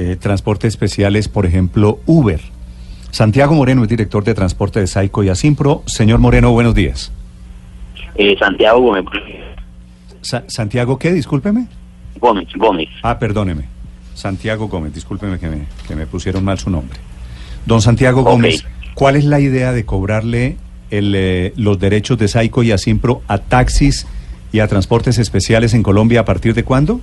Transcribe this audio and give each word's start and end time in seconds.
eh, 0.00 0.16
transportes 0.16 0.68
especiales, 0.74 1.26
por 1.28 1.44
ejemplo, 1.44 1.98
Uber. 2.06 2.40
Santiago 3.10 3.54
Moreno 3.54 3.82
es 3.82 3.88
director 3.88 4.22
de 4.22 4.32
transporte 4.34 4.78
de 4.78 4.86
Saico 4.86 5.24
y 5.24 5.28
Asimpro. 5.28 5.82
Señor 5.86 6.20
Moreno, 6.20 6.52
buenos 6.52 6.74
días. 6.74 7.10
Eh, 8.14 8.36
Santiago 8.38 8.80
Gómez. 8.80 9.04
Sa- 10.20 10.44
Santiago, 10.46 10.98
¿qué? 10.98 11.12
Discúlpeme. 11.12 11.66
Gómez, 12.20 12.48
Gómez. 12.56 12.88
Ah, 13.02 13.18
perdóneme. 13.18 13.64
Santiago 14.14 14.68
Gómez, 14.68 14.92
discúlpeme 14.94 15.38
que 15.38 15.48
me, 15.48 15.64
que 15.86 15.96
me 15.96 16.06
pusieron 16.06 16.44
mal 16.44 16.58
su 16.58 16.70
nombre. 16.70 16.98
Don 17.66 17.80
Santiago. 17.80 18.22
Gómez, 18.22 18.64
¿cuál 18.94 19.16
es 19.16 19.24
la 19.24 19.40
idea 19.40 19.72
de 19.72 19.84
cobrarle 19.84 20.56
el, 20.90 21.12
eh, 21.16 21.52
los 21.56 21.78
derechos 21.78 22.18
de 22.18 22.28
Saico 22.28 22.62
y 22.62 22.72
Asimpro 22.72 23.22
a 23.28 23.38
taxis 23.38 24.06
y 24.52 24.60
a 24.60 24.66
transportes 24.68 25.18
especiales 25.18 25.74
en 25.74 25.82
Colombia 25.82 26.20
a 26.20 26.24
partir 26.24 26.54
de 26.54 26.64
cuándo? 26.64 27.00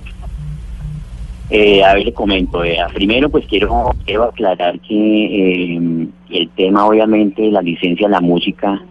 Eh, 1.48 1.84
a 1.84 1.94
ver, 1.94 2.06
le 2.06 2.12
comento. 2.12 2.64
eh, 2.64 2.78
primero, 2.92 3.28
pues 3.28 3.46
quiero, 3.46 3.94
quiero 4.04 4.24
aclarar 4.24 4.80
que 4.80 5.74
eh, 5.74 6.08
el 6.30 6.48
tema, 6.50 6.86
obviamente, 6.86 7.42
de 7.42 7.52
la 7.52 7.62
licencia 7.62 8.08
de 8.08 8.12
la 8.12 8.20
música 8.20 8.82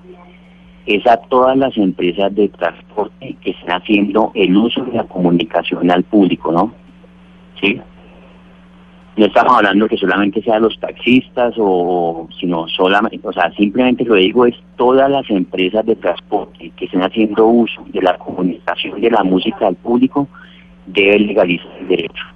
es 0.86 1.05
a 1.08 1.18
todas 1.18 1.58
las 1.58 1.76
empresas 1.78 2.34
de 2.34 2.48
transporte 2.50 3.36
que 3.41 3.52
están 3.52 3.81
haciendo 3.81 4.31
el 4.36 4.55
uso 4.55 4.86
de 4.86 4.94
la 4.94 5.04
comunicación 5.04 5.91
al 5.91 6.04
público, 6.04 6.52
¿no? 6.52 6.73
¿Sí? 7.59 7.81
No 9.17 9.26
estamos 9.26 9.58
hablando 9.58 9.88
que 9.88 9.98
solamente 9.98 10.42
sean 10.42 10.62
los 10.62 10.78
taxistas 10.80 11.56
o, 11.58 12.28
sino 12.40 12.67
solamente, 12.67 13.20
o 13.28 13.34
sea, 13.34 13.52
simplemente 13.53 14.03
lo 14.03 14.16
digo 14.16 14.45
es 14.45 14.56
todas 14.76 15.09
las 15.09 15.30
empresas 15.30 15.86
de 15.86 15.95
transporte 15.95 16.72
que 16.76 16.86
estén 16.86 17.02
haciendo 17.02 17.48
uso 17.48 17.84
de 17.88 18.02
la 18.02 18.17
comunicación 18.17 19.00
de 19.00 19.09
la 19.09 19.23
música 19.23 19.67
al 19.67 19.76
público 19.76 20.28
deben 20.86 21.28
legalizar 21.28 21.72
el 21.80 21.88
derecho. 21.88 22.34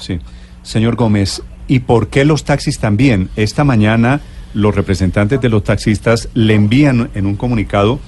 Sí. 0.00 0.18
Señor 0.62 0.96
Gómez, 0.96 1.42
¿y 1.68 1.80
por 1.80 2.08
qué 2.08 2.24
los 2.24 2.44
taxis 2.44 2.78
también? 2.78 3.28
Esta 3.36 3.64
mañana 3.64 4.20
los 4.54 4.74
representantes 4.74 5.40
de 5.40 5.48
los 5.48 5.62
taxistas 5.64 6.28
le 6.34 6.54
envían 6.54 7.10
en 7.14 7.26
un 7.26 7.36
comunicado 7.36 8.00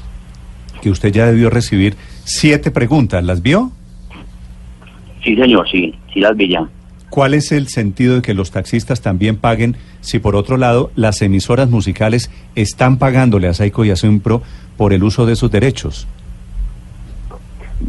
que 0.81 0.91
usted 0.91 1.13
ya 1.13 1.27
debió 1.27 1.51
recibir 1.51 1.97
siete 2.25 2.71
preguntas. 2.71 3.23
¿Las 3.25 3.43
vio? 3.43 3.71
Sí, 5.23 5.37
señor, 5.37 5.69
sí, 5.71 5.95
sí 6.13 6.21
las 6.21 6.37
vi 6.37 6.49
ya. 6.49 6.69
¿Cuál 7.11 7.35
es 7.35 7.53
el 7.53 7.69
sentido 7.69 8.17
de 8.17 8.23
que 8.23 8.35
los 8.35 8.51
taxistas 8.51 9.03
también 9.03 9.37
paguen 9.37 9.77
si 10.01 10.19
por 10.19 10.35
otro 10.35 10.57
lado 10.57 10.91
las 10.97 11.21
emisoras 11.23 11.69
musicales 11.69 12.31
están 12.55 12.97
pagándole 12.97 13.49
a 13.49 13.55
Saico 13.55 13.85
y 13.85 13.91
a 13.91 13.97
Sempro 13.97 14.43
por 14.77 14.93
el 14.93 15.05
uso 15.05 15.27
de 15.27 15.37
sus 15.37 15.51
derechos? 15.51 16.09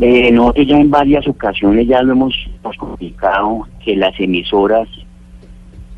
Eh, 0.01 0.31
nosotros 0.31 0.67
ya 0.67 0.77
en 0.77 0.89
varias 0.89 1.27
ocasiones 1.27 1.87
ya 1.87 2.01
lo 2.01 2.13
hemos, 2.13 2.33
hemos 2.61 2.75
comunicado 2.77 3.67
que 3.83 3.95
las 3.95 4.19
emisoras 4.19 4.87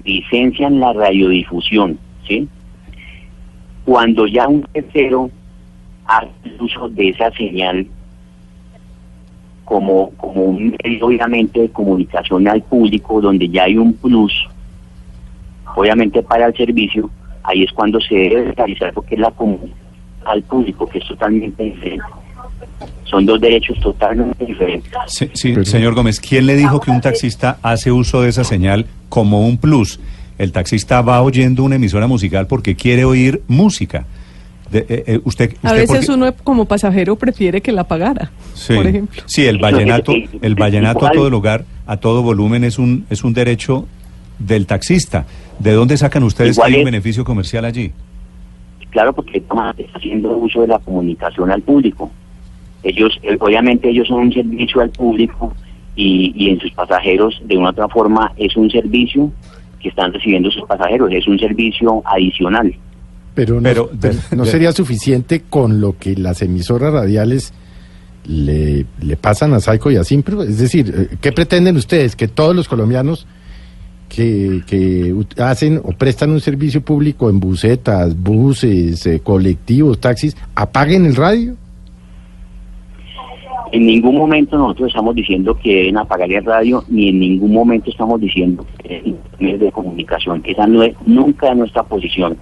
licencian 0.03 0.79
la 0.79 0.93
radiodifusión, 0.93 1.97
¿sí? 2.27 2.47
Cuando 3.85 4.27
ya 4.27 4.47
un 4.47 4.61
tercero 4.73 5.29
hace 6.05 6.29
uso 6.59 6.89
de 6.89 7.09
esa 7.09 7.31
señal 7.31 7.87
como, 9.63 10.11
como 10.11 10.43
un 10.43 10.75
medio 10.83 11.07
obviamente 11.07 11.61
de 11.61 11.69
comunicación 11.69 12.47
al 12.47 12.61
público 12.61 13.19
donde 13.19 13.49
ya 13.49 13.63
hay 13.63 13.77
un 13.77 13.93
plus, 13.93 14.47
obviamente 15.75 16.21
para 16.21 16.47
el 16.47 16.55
servicio, 16.55 17.09
ahí 17.43 17.63
es 17.63 17.71
cuando 17.71 17.99
se 17.99 18.15
debe 18.15 18.51
realizar 18.51 18.93
porque 18.93 19.15
es 19.15 19.21
la 19.21 19.31
comunicación 19.31 19.85
al 20.25 20.41
público, 20.43 20.87
que 20.87 20.99
es 20.99 21.07
totalmente 21.07 21.63
diferente. 21.63 22.05
Son 23.05 23.25
dos 23.25 23.39
derechos 23.39 23.79
totalmente 23.79 24.45
diferentes. 24.45 24.91
Sí, 25.07 25.29
sí, 25.33 25.53
señor 25.65 25.93
Gómez, 25.93 26.19
¿quién 26.19 26.45
le 26.47 26.55
dijo 26.55 26.79
que 26.79 26.89
un 26.91 27.01
taxista 27.01 27.57
hace 27.61 27.91
uso 27.91 28.21
de 28.21 28.29
esa 28.29 28.43
señal 28.43 28.85
como 29.09 29.45
un 29.47 29.57
plus? 29.57 29.99
El 30.37 30.51
taxista 30.51 31.01
va 31.01 31.21
oyendo 31.21 31.63
una 31.63 31.75
emisora 31.75 32.07
musical 32.07 32.47
porque 32.47 32.75
quiere 32.75 33.05
oír 33.05 33.41
música. 33.47 34.05
De- 34.71 34.85
eh, 34.89 35.03
eh, 35.07 35.19
usted, 35.23 35.55
A 35.61 35.73
veces 35.73 36.07
porque- 36.07 36.11
uno 36.11 36.33
como 36.43 36.65
pasajero 36.65 37.15
prefiere 37.15 37.61
que 37.61 37.71
la 37.71 37.83
pagara, 37.83 38.31
Sí, 38.55 38.73
por 38.73 38.87
ejemplo. 38.87 39.21
sí, 39.27 39.45
el 39.45 39.59
vallenato, 39.59 40.11
el 40.41 40.55
vallenato 40.55 41.05
a 41.05 41.11
todo 41.11 41.29
lugar, 41.29 41.63
a 41.85 41.97
todo 41.97 42.23
volumen 42.23 42.63
es 42.63 42.79
un 42.79 43.05
es 43.11 43.23
un 43.23 43.33
derecho 43.33 43.85
del 44.39 44.65
taxista. 44.65 45.25
¿De 45.59 45.71
dónde 45.73 45.95
sacan 45.97 46.23
ustedes 46.23 46.57
que 46.57 46.63
hay 46.65 46.73
un 46.73 46.79
es- 46.79 46.85
beneficio 46.85 47.23
comercial 47.23 47.63
allí? 47.63 47.91
Claro, 48.89 49.13
porque 49.13 49.37
está 49.37 49.73
haciendo 49.93 50.35
uso 50.35 50.61
de 50.61 50.67
la 50.67 50.79
comunicación 50.79 51.51
al 51.51 51.61
público. 51.61 52.11
Ellos, 52.85 53.19
eh, 53.23 53.35
obviamente, 53.39 53.89
ellos 53.89 54.07
son 54.07 54.19
un 54.27 54.33
servicio 54.33 54.79
al 54.79 54.91
público 54.91 55.53
y, 55.95 56.31
y 56.35 56.51
en 56.51 56.59
sus 56.59 56.71
pasajeros, 56.71 57.41
de 57.45 57.57
una 57.57 57.67
u 57.67 57.71
otra 57.71 57.89
forma, 57.89 58.31
es 58.37 58.55
un 58.55 58.69
servicio 58.69 59.31
que 59.81 59.89
están 59.89 60.13
recibiendo 60.13 60.49
sus 60.51 60.63
pasajeros, 60.63 61.11
es 61.11 61.27
un 61.27 61.39
servicio 61.39 62.01
adicional. 62.05 62.73
Pero 63.33 63.55
no, 63.55 63.63
Pero 63.63 63.89
pero 63.99 64.15
no 64.35 64.45
sería 64.45 64.71
suficiente 64.71 65.41
con 65.49 65.81
lo 65.81 65.97
que 65.97 66.15
las 66.15 66.41
emisoras 66.41 66.93
radiales 66.93 67.53
le, 68.27 68.85
le 69.01 69.17
pasan 69.17 69.53
a 69.53 69.59
Saico 69.59 69.91
y 69.91 69.97
a 69.97 70.03
Simpro. 70.03 70.43
Es 70.43 70.59
decir, 70.59 70.93
eh, 70.95 71.17
¿qué 71.19 71.31
pretenden 71.31 71.75
ustedes? 71.75 72.15
Que 72.15 72.27
todos 72.27 72.55
los 72.55 72.67
colombianos 72.67 73.27
que, 74.09 74.61
que 74.67 75.13
hacen 75.41 75.81
o 75.83 75.91
prestan 75.91 76.31
un 76.31 76.39
servicio 76.39 76.81
público 76.81 77.29
en 77.29 77.39
busetas, 77.39 78.15
buses, 78.15 79.05
eh, 79.05 79.19
colectivos, 79.23 79.99
taxis, 79.99 80.37
apaguen 80.55 81.05
el 81.05 81.15
radio. 81.15 81.55
En 83.75 83.85
ningún 83.87 84.15
momento 84.15 84.57
nosotros 84.57 84.87
estamos 84.87 85.15
diciendo 85.15 85.53
que 85.53 85.75
deben 85.75 85.97
apagar 85.97 86.31
el 86.31 86.45
radio, 86.45 86.81
ni 86.87 87.09
en 87.09 87.19
ningún 87.19 87.51
momento 87.51 87.89
estamos 87.89 88.21
diciendo 88.21 88.65
que 88.77 89.13
medios 89.37 89.59
de 89.59 89.69
comunicación. 89.69 90.41
Esa 90.45 90.65
no 90.65 90.81
es 90.81 90.95
nunca 91.05 91.49
es 91.49 91.57
nuestra 91.57 91.83
posición. 91.83 92.37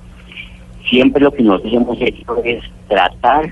Siempre 0.88 1.24
lo 1.24 1.32
que 1.32 1.42
nosotros 1.42 1.74
hemos 1.74 2.00
hecho 2.00 2.44
es 2.44 2.64
tratar 2.88 3.52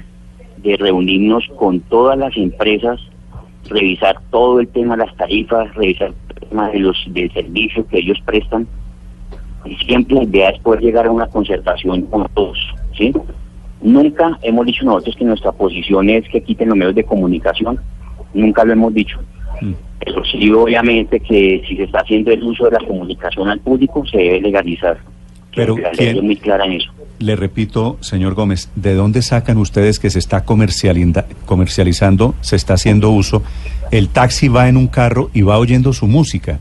de 0.57 0.77
reunirnos 0.77 1.43
con 1.57 1.79
todas 1.79 2.19
las 2.19 2.37
empresas, 2.37 3.01
revisar 3.67 4.15
todo 4.29 4.59
el 4.59 4.67
tema 4.67 4.95
de 4.95 5.07
las 5.07 5.17
tarifas, 5.17 5.73
revisar 5.73 6.13
el 6.39 6.49
tema 6.49 6.69
de 6.69 6.79
los 6.81 7.03
del 7.07 7.33
servicio 7.33 7.87
que 7.87 7.97
ellos 7.97 8.19
prestan. 8.23 8.67
Y 9.65 9.75
siempre 9.77 10.17
la 10.17 10.23
idea 10.25 10.49
es 10.49 10.59
poder 10.59 10.81
llegar 10.81 11.07
a 11.07 11.11
una 11.11 11.25
concertación 11.25 12.03
con 12.03 12.27
todos, 12.35 12.59
¿sí? 12.95 13.11
Nunca 13.81 14.37
hemos 14.41 14.65
dicho 14.65 14.85
nosotros 14.85 15.15
que 15.15 15.25
nuestra 15.25 15.51
posición 15.51 16.09
es 16.09 16.27
que 16.29 16.41
quiten 16.41 16.69
los 16.69 16.77
medios 16.77 16.95
de 16.95 17.03
comunicación. 17.03 17.79
Nunca 18.33 18.63
lo 18.63 18.73
hemos 18.73 18.93
dicho. 18.93 19.19
Mm. 19.61 19.71
Pero 20.03 20.23
sí, 20.25 20.51
obviamente, 20.51 21.19
que 21.19 21.61
si 21.67 21.75
se 21.77 21.83
está 21.83 21.99
haciendo 21.99 22.31
el 22.31 22.43
uso 22.43 22.65
de 22.65 22.71
la 22.71 22.87
comunicación 22.87 23.49
al 23.49 23.59
público, 23.59 24.05
se 24.05 24.17
debe 24.17 24.41
legalizar. 24.41 24.97
Pero, 25.55 25.77
la 25.77 25.89
ley 25.89 25.97
¿quién- 25.97 26.17
es 26.17 26.23
muy 26.23 26.35
clara 26.37 26.65
en 26.65 26.73
eso. 26.73 26.91
Le 27.19 27.35
repito, 27.35 27.97
señor 28.01 28.33
Gómez, 28.33 28.71
¿de 28.75 28.95
dónde 28.95 29.21
sacan 29.21 29.57
ustedes 29.57 29.99
que 29.99 30.09
se 30.09 30.17
está 30.17 30.43
comercializando, 30.43 32.35
se 32.41 32.55
está 32.55 32.73
haciendo 32.73 33.11
uso? 33.11 33.43
El 33.91 34.09
taxi 34.09 34.47
va 34.47 34.69
en 34.69 34.77
un 34.77 34.87
carro 34.87 35.29
y 35.33 35.41
va 35.43 35.57
oyendo 35.59 35.93
su 35.93 36.07
música. 36.07 36.59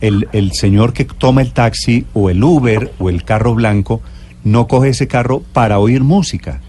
El, 0.00 0.28
el 0.32 0.52
señor 0.52 0.92
que 0.92 1.04
toma 1.04 1.42
el 1.42 1.52
taxi 1.52 2.06
o 2.14 2.30
el 2.30 2.42
Uber 2.42 2.92
o 2.98 3.10
el 3.10 3.24
carro 3.24 3.54
blanco 3.54 4.00
no 4.44 4.66
coge 4.66 4.90
ese 4.90 5.08
carro 5.08 5.42
para 5.52 5.78
oír 5.78 6.02
música. 6.02 6.60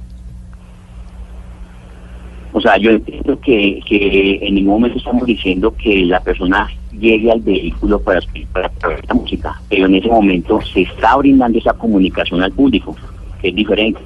O 2.52 2.60
sea, 2.62 2.78
yo 2.78 2.92
entiendo 2.92 3.40
que, 3.40 3.80
que 3.88 4.40
en 4.42 4.56
ningún 4.56 4.74
momento 4.74 4.98
estamos 4.98 5.26
diciendo 5.26 5.74
que 5.82 6.04
la 6.06 6.20
persona 6.20 6.68
llegue 6.92 7.32
al 7.32 7.42
vehículo 7.42 8.00
para, 8.00 8.20
para, 8.52 8.70
para 8.70 8.96
oír 8.96 9.06
la 9.08 9.14
música, 9.14 9.62
pero 9.70 9.86
en 9.86 9.96
ese 9.96 10.08
momento 10.08 10.60
se 10.74 10.82
está 10.82 11.16
brindando 11.18 11.60
esa 11.60 11.74
comunicación 11.74 12.42
al 12.42 12.52
público, 12.52 12.96
que 13.42 13.50
es 13.50 13.56
diferente. 13.56 14.00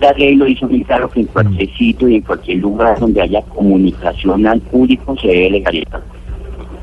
La 0.00 0.12
ley 0.12 0.34
lo 0.34 0.46
hizo 0.48 0.66
muy 0.66 0.82
claro 0.82 1.10
que 1.10 1.20
en 1.20 1.26
cualquier 1.26 1.70
sitio 1.76 2.08
y 2.08 2.16
en 2.16 2.22
cualquier 2.22 2.58
lugar 2.58 2.98
donde 2.98 3.20
haya 3.20 3.42
comunicación 3.42 4.46
al 4.46 4.60
público 4.60 5.14
se 5.20 5.28
debe 5.28 5.50
legalizar. 5.50 6.02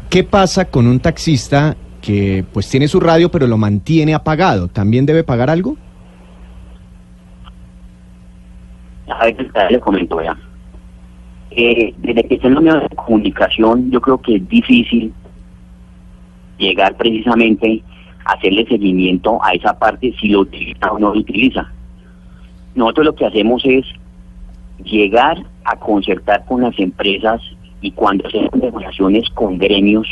¿Qué 0.09 0.23
pasa 0.23 0.65
con 0.65 0.87
un 0.87 0.99
taxista 0.99 1.75
que 2.07 2.45
pues 2.53 2.69
tiene 2.69 2.87
su 2.87 3.01
radio 3.01 3.29
pero 3.29 3.47
lo 3.47 3.57
mantiene 3.57 4.13
apagado? 4.13 4.69
¿También 4.69 5.05
debe 5.05 5.25
pagar 5.25 5.49
algo? 5.49 5.75
A 9.09 9.25
ver, 9.25 9.51
le 9.69 9.79
comento, 9.81 10.21
ya. 10.21 10.37
Eh, 11.51 11.93
desde 11.97 12.23
que 12.23 12.35
estén 12.35 12.53
los 12.53 12.63
medios 12.63 12.83
de 12.89 12.95
comunicación, 12.95 13.91
yo 13.91 13.99
creo 13.99 14.21
que 14.21 14.37
es 14.37 14.47
difícil 14.47 15.13
llegar 16.57 16.95
precisamente 16.95 17.83
a 18.23 18.33
hacerle 18.33 18.65
seguimiento 18.67 19.43
a 19.43 19.51
esa 19.51 19.77
parte 19.77 20.13
si 20.21 20.29
lo 20.29 20.41
utiliza 20.41 20.89
o 20.89 20.99
no 20.99 21.13
lo 21.13 21.19
utiliza. 21.19 21.69
Nosotros 22.73 23.07
lo 23.07 23.15
que 23.15 23.25
hacemos 23.25 23.63
es 23.65 23.85
llegar 24.81 25.43
a 25.65 25.75
concertar 25.75 26.45
con 26.45 26.61
las 26.61 26.77
empresas 26.79 27.41
y 27.81 27.91
cuando 27.91 28.27
hacemos 28.27 28.55
negociaciones 28.55 29.29
con 29.31 29.57
gremios, 29.57 30.07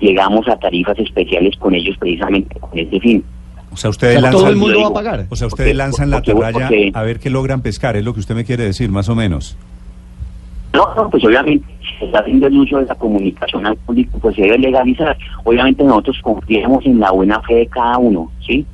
llegamos 0.00 0.46
a 0.48 0.56
tarifas 0.56 0.98
especiales 0.98 1.56
con 1.58 1.74
ellos 1.74 1.96
precisamente 1.98 2.58
con 2.60 2.78
ese 2.78 3.00
fin. 3.00 3.24
O 3.72 3.76
sea, 3.76 3.90
ustedes 3.90 4.18
O 4.18 4.20
sea, 4.20 4.30
lanzan, 4.30 4.40
todo 4.40 4.50
el 4.50 4.56
mundo 4.56 4.80
va 4.82 4.86
a 4.88 4.92
pagar. 4.92 5.26
o 5.28 5.36
sea, 5.36 5.46
ustedes 5.48 5.70
porque- 5.70 5.74
lanzan 5.74 6.10
la 6.10 6.22
porque- 6.22 6.90
a 6.94 7.02
ver 7.02 7.18
qué 7.18 7.30
logran 7.30 7.60
pescar, 7.62 7.96
es 7.96 8.04
lo 8.04 8.14
que 8.14 8.20
usted 8.20 8.34
me 8.34 8.44
quiere 8.44 8.64
decir, 8.64 8.90
más 8.90 9.08
o 9.08 9.14
menos. 9.14 9.56
No, 10.72 10.92
no, 10.96 11.08
pues 11.08 11.24
obviamente, 11.24 11.64
se 11.98 12.04
está 12.06 12.18
haciendo 12.20 12.48
el 12.48 12.58
uso 12.58 12.78
de 12.78 12.86
la 12.86 12.94
comunicación 12.96 13.64
al 13.66 13.76
público, 13.76 14.18
pues 14.20 14.34
se 14.34 14.42
debe 14.42 14.58
legalizar. 14.58 15.16
Obviamente 15.44 15.84
nosotros 15.84 16.18
confiamos 16.22 16.84
en 16.84 16.98
la 16.98 17.12
buena 17.12 17.40
fe 17.42 17.54
de 17.54 17.66
cada 17.68 17.98
uno, 17.98 18.30
¿sí? 18.44 18.64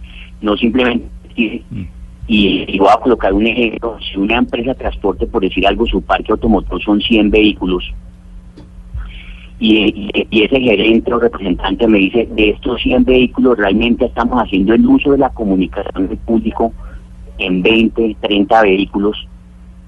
No 0.40 0.56
simplemente... 0.56 1.06
Y, 1.36 2.64
y 2.68 2.78
voy 2.78 2.88
a 2.88 2.96
colocar 3.00 3.32
un 3.32 3.44
ejemplo, 3.46 3.96
si 4.00 4.16
una 4.18 4.38
empresa 4.38 4.72
transporte, 4.74 5.26
por 5.26 5.42
decir 5.42 5.66
algo, 5.66 5.84
su 5.86 6.00
parque 6.00 6.30
automotor 6.30 6.80
son 6.80 7.00
100 7.00 7.28
vehículos, 7.30 7.92
y, 9.60 10.10
ese 10.30 10.58
gerente 10.58 11.12
o 11.12 11.18
representante 11.18 11.86
me 11.86 11.98
dice, 11.98 12.26
de 12.32 12.50
estos 12.50 12.80
100 12.80 13.04
vehículos 13.04 13.58
realmente 13.58 14.06
estamos 14.06 14.42
haciendo 14.42 14.72
el 14.72 14.86
uso 14.86 15.12
de 15.12 15.18
la 15.18 15.30
comunicación 15.30 16.08
del 16.08 16.18
público 16.18 16.72
en 17.38 17.62
20, 17.62 18.16
30 18.20 18.62
vehículos 18.62 19.28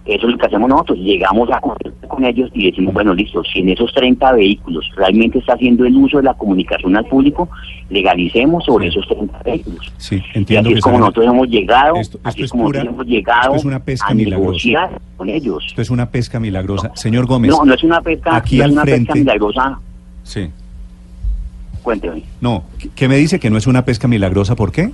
eso 0.05 0.27
es 0.27 0.33
lo 0.33 0.39
que 0.39 0.47
hacemos 0.47 0.69
nosotros, 0.69 0.99
llegamos 0.99 1.49
a 1.53 1.61
conversar 1.61 2.09
con 2.09 2.25
ellos 2.25 2.51
y 2.55 2.71
decimos, 2.71 2.93
bueno, 2.93 3.15
listo, 3.15 3.43
si 3.45 3.61
en 3.61 3.69
esos 3.69 3.93
30 3.95 4.33
vehículos 4.33 4.91
realmente 4.97 5.39
está 5.39 5.55
haciendo 5.55 5.85
el 5.85 5.97
uso 5.97 6.17
de 6.17 6.25
la 6.25 6.35
comunicación 6.35 6.97
al 6.97 7.05
público, 7.07 7.49
legalicemos 7.89 8.65
sobre 8.65 8.89
esos 8.89 9.07
30 9.07 9.39
vehículos. 9.45 9.93
Sí, 9.99 10.21
entiendo. 10.35 10.71
Y 10.71 10.73
así 10.73 10.79
es 10.79 10.85
como 10.85 10.99
nosotros 10.99 11.27
hemos 11.27 11.49
llegado, 11.49 11.95
así 12.25 12.43
es 12.43 12.51
como 12.51 12.65
nosotros 12.65 12.95
hemos 12.95 13.07
llegado 13.07 13.55
es 13.55 13.65
una 13.65 13.81
pesca 13.81 14.09
a 14.09 14.15
milagrosa. 14.15 14.41
negociar 14.43 15.01
con 15.17 15.29
ellos. 15.29 15.65
Esto 15.69 15.83
es 15.83 15.91
una 15.91 16.11
pesca 16.11 16.41
milagrosa. 16.41 16.91
Señor 16.95 17.27
Gómez. 17.27 17.53
No, 17.53 17.65
no 17.65 17.75
es 17.75 17.85
una 17.85 18.01
pesca, 18.01 18.37
aquí 18.37 18.59
no 18.59 18.65
al 18.65 18.71
es 18.71 18.73
una 18.75 18.83
frente, 18.83 19.07
pesca 19.07 19.15
milagrosa. 19.15 19.79
Sí. 20.25 20.51
Cuénteme. 21.83 22.23
No, 22.41 22.65
¿qué 22.95 23.09
me 23.09 23.17
dice 23.17 23.39
que 23.39 23.51
no 23.51 23.57
es 23.57 23.67
una 23.67 23.85
pesca 23.85 24.09
milagrosa? 24.09 24.57
¿Por 24.57 24.73
qué? 24.73 24.91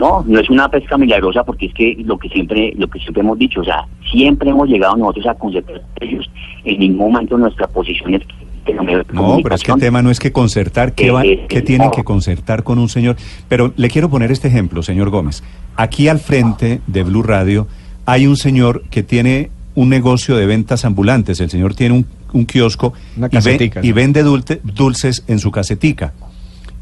No, 0.00 0.24
no 0.26 0.40
es 0.40 0.48
una 0.48 0.68
pesca 0.70 0.96
milagrosa 0.96 1.44
porque 1.44 1.66
es 1.66 1.74
que 1.74 1.96
lo 2.04 2.18
que 2.18 2.28
siempre 2.30 2.72
lo 2.76 2.88
que 2.88 2.98
siempre 2.98 3.20
hemos 3.20 3.38
dicho, 3.38 3.60
o 3.60 3.64
sea, 3.64 3.84
siempre 4.10 4.50
hemos 4.50 4.66
llegado 4.68 4.96
nosotros 4.96 5.26
a 5.26 5.34
concertar 5.34 5.80
con 5.98 6.08
ellos. 6.08 6.30
En 6.64 6.78
ningún 6.80 7.12
momento 7.12 7.36
nuestra 7.36 7.66
posición 7.68 8.14
es 8.14 8.22
que 8.64 8.74
no, 8.74 8.82
no 9.12 9.38
pero 9.42 9.54
es 9.54 9.62
que 9.62 9.72
el 9.72 9.78
tema 9.78 10.02
no 10.02 10.10
es 10.10 10.18
que 10.18 10.32
concertar, 10.32 10.94
¿qué, 10.94 11.10
va, 11.10 11.24
Eh, 11.24 11.46
qué 11.48 11.58
eh, 11.58 11.62
tienen 11.62 11.90
que 11.90 12.02
concertar 12.04 12.62
con 12.62 12.78
un 12.78 12.88
señor? 12.88 13.16
Pero 13.48 13.72
le 13.76 13.88
quiero 13.88 14.08
poner 14.08 14.30
este 14.32 14.48
ejemplo, 14.48 14.82
señor 14.82 15.10
Gómez. 15.10 15.42
Aquí 15.76 16.08
al 16.08 16.18
frente 16.18 16.80
de 16.86 17.02
Blue 17.02 17.22
Radio 17.22 17.66
hay 18.06 18.26
un 18.26 18.36
señor 18.36 18.82
que 18.90 19.02
tiene 19.02 19.50
un 19.74 19.88
negocio 19.88 20.36
de 20.36 20.46
ventas 20.46 20.84
ambulantes. 20.84 21.40
El 21.40 21.48
señor 21.50 21.74
tiene 21.74 21.94
un, 21.94 22.06
un 22.32 22.44
kiosco 22.44 22.92
Una 23.16 23.28
y, 23.32 23.88
y 23.88 23.92
vende 23.92 24.24
dulte- 24.24 24.60
dulces 24.62 25.24
en 25.28 25.38
su 25.38 25.50
casetica. 25.50 26.12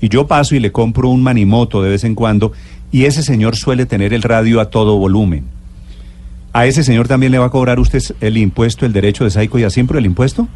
Y 0.01 0.09
yo 0.09 0.27
paso 0.27 0.55
y 0.55 0.61
le 0.61 0.71
compro 0.71 1.09
un 1.09 1.23
manimoto 1.23 1.83
de 1.83 1.91
vez 1.91 2.05
en 2.05 2.15
cuando 2.15 2.53
y 2.91 3.05
ese 3.05 3.23
señor 3.23 3.57
suele 3.57 3.87
tener 3.87 4.13
el 4.13 4.23
radio 4.23 4.61
a 4.61 4.71
todo 4.71 4.97
volumen. 4.99 5.45
¿A 6.53 6.67
ese 6.67 6.83
señor 6.83 7.09
también 7.09 7.33
le 7.33 7.39
va 7.39 7.47
a 7.47 7.51
cobrar 7.51 7.79
usted 7.79 8.01
el 8.21 8.37
impuesto, 8.37 8.87
el 8.87 8.93
derecho 8.93 9.25
de 9.25 9.31
Saico 9.31 9.59
y 9.59 9.65
a 9.65 9.71
siempre 9.71 9.99
el 9.99 10.07
impuesto? 10.07 10.49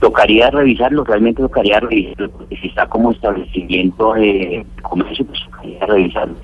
Tocaría 0.00 0.50
revisarlo, 0.50 1.04
realmente 1.04 1.40
tocaría 1.40 1.78
revisarlo, 1.78 2.30
porque 2.32 2.56
si 2.56 2.66
está 2.66 2.86
como 2.88 3.12
establecimiento 3.12 4.14
de 4.14 4.66
comercio, 4.82 5.24
pues 5.24 5.38
tocaría 5.44 5.86
revisarlo. 5.86 6.34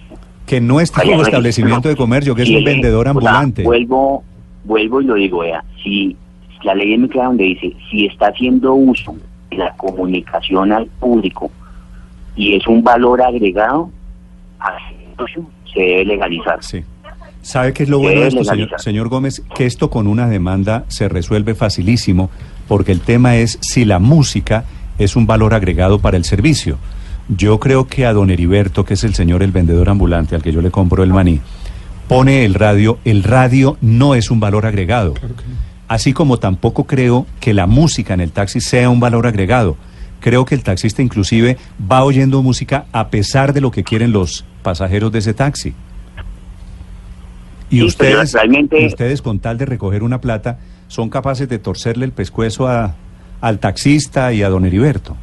Que 0.46 0.60
no 0.60 0.80
está 0.80 1.02
como 1.02 1.22
establecimiento 1.22 1.88
de 1.88 1.96
comercio, 1.96 2.34
que 2.34 2.42
es 2.42 2.50
un 2.50 2.64
vendedor 2.64 3.00
o 3.00 3.02
sea, 3.02 3.10
ambulante. 3.10 3.64
vuelvo, 3.64 4.22
vuelvo 4.64 5.00
y 5.02 5.04
lo 5.04 5.14
digo, 5.14 5.40
vea, 5.40 5.64
si 5.82 6.16
la 6.62 6.74
ley 6.74 6.94
es 6.94 7.00
muy 7.00 7.08
clara 7.08 7.28
donde 7.28 7.44
dice, 7.44 7.72
si 7.90 8.06
está 8.06 8.28
haciendo 8.28 8.72
uso 8.74 9.16
de 9.50 9.56
la 9.56 9.74
comunicación 9.74 10.72
al 10.72 10.86
público 10.86 11.50
y 12.38 12.54
es 12.54 12.66
un 12.68 12.82
valor 12.82 13.20
agregado, 13.20 13.90
a 14.60 14.70
ese 14.76 15.08
negocio 15.08 15.50
se 15.74 15.80
debe 15.80 16.04
legalizar. 16.04 16.62
Sí. 16.62 16.84
¿Sabe 17.42 17.72
qué 17.72 17.82
es 17.82 17.88
lo 17.88 17.98
bueno 17.98 18.20
de 18.20 18.28
esto, 18.28 18.44
señor, 18.44 18.68
señor 18.78 19.08
Gómez? 19.08 19.42
Que 19.56 19.66
esto 19.66 19.90
con 19.90 20.06
una 20.06 20.28
demanda 20.28 20.84
se 20.86 21.08
resuelve 21.08 21.56
facilísimo, 21.56 22.30
porque 22.68 22.92
el 22.92 23.00
tema 23.00 23.36
es 23.36 23.58
si 23.60 23.84
la 23.84 23.98
música 23.98 24.64
es 24.98 25.16
un 25.16 25.26
valor 25.26 25.52
agregado 25.52 25.98
para 25.98 26.16
el 26.16 26.24
servicio. 26.24 26.78
Yo 27.28 27.58
creo 27.58 27.88
que 27.88 28.06
a 28.06 28.12
don 28.12 28.30
Heriberto, 28.30 28.84
que 28.84 28.94
es 28.94 29.02
el 29.02 29.14
señor, 29.14 29.42
el 29.42 29.50
vendedor 29.50 29.88
ambulante 29.88 30.36
al 30.36 30.42
que 30.42 30.52
yo 30.52 30.62
le 30.62 30.70
compro 30.70 31.02
el 31.02 31.12
maní, 31.12 31.40
pone 32.06 32.44
el 32.44 32.54
radio, 32.54 32.98
el 33.04 33.24
radio 33.24 33.76
no 33.80 34.14
es 34.14 34.30
un 34.30 34.38
valor 34.38 34.64
agregado. 34.64 35.14
Así 35.88 36.12
como 36.12 36.38
tampoco 36.38 36.84
creo 36.84 37.26
que 37.40 37.52
la 37.52 37.66
música 37.66 38.14
en 38.14 38.20
el 38.20 38.30
taxi 38.30 38.60
sea 38.60 38.90
un 38.90 39.00
valor 39.00 39.26
agregado. 39.26 39.76
Creo 40.20 40.44
que 40.44 40.54
el 40.54 40.62
taxista 40.62 41.00
inclusive 41.02 41.56
va 41.90 42.02
oyendo 42.04 42.42
música 42.42 42.86
a 42.92 43.08
pesar 43.08 43.52
de 43.52 43.60
lo 43.60 43.70
que 43.70 43.84
quieren 43.84 44.12
los 44.12 44.44
pasajeros 44.62 45.12
de 45.12 45.18
ese 45.20 45.34
taxi. 45.34 45.74
Y 47.70 47.80
Sí, 47.88 47.96
pero 47.98 48.10
ustedes, 48.22 48.32
realmente- 48.32 48.86
ustedes 48.86 49.22
con 49.22 49.38
tal 49.40 49.58
de 49.58 49.66
recoger 49.66 50.02
una 50.02 50.20
plata 50.20 50.58
son 50.88 51.10
capaces 51.10 51.48
de 51.48 51.58
torcerle 51.58 52.06
el 52.06 52.12
pescuezo 52.12 52.66
a, 52.66 52.94
al 53.40 53.58
taxista 53.58 54.32
y 54.32 54.42
a 54.42 54.48
don 54.48 54.64
Heriberto. 54.64 55.16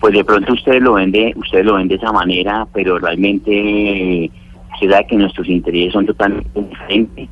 pues 0.00 0.14
de 0.14 0.24
pronto 0.24 0.52
usted 0.54 0.80
lo 0.80 0.94
vende, 0.94 1.32
usted 1.36 1.62
lo 1.62 1.74
ven 1.74 1.86
de 1.88 1.96
esa 1.96 2.10
manera, 2.10 2.66
pero 2.72 2.98
realmente 2.98 4.24
eh, 4.24 4.30
se 4.78 4.86
da 4.86 5.02
que 5.04 5.14
nuestros 5.16 5.46
intereses 5.48 5.92
son 5.92 6.06
totalmente 6.06 6.48
diferentes. 6.62 7.28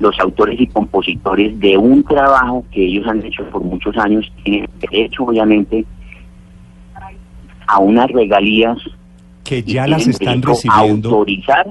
Los 0.00 0.18
autores 0.18 0.60
y 0.60 0.66
compositores 0.66 1.58
de 1.60 1.76
un 1.78 2.02
trabajo 2.02 2.64
que 2.72 2.84
ellos 2.84 3.06
han 3.06 3.24
hecho 3.24 3.44
por 3.50 3.62
muchos 3.62 3.96
años 3.96 4.30
tienen 4.42 4.68
derecho, 4.80 5.24
obviamente, 5.24 5.84
a 7.66 7.78
unas 7.78 8.10
regalías 8.10 8.78
Que 9.44 9.62
ya 9.62 9.86
las 9.86 10.06
están 10.06 10.42
a 10.42 10.46
recibiendo. 10.48 11.08
autorizar, 11.10 11.66